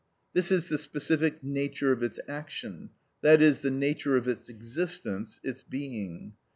This 0.33 0.51
is 0.51 0.67
the 0.67 0.79
specific 0.79 1.43
nature 1.43 1.91
of 1.91 2.01
its 2.01 2.19
action, 2.27 2.89
i.e., 3.23 3.37
the 3.51 3.69
nature 3.69 4.17
of 4.17 4.27
its 4.27 4.49
existence, 4.49 5.39
its 5.43 5.61
being. 5.61 6.33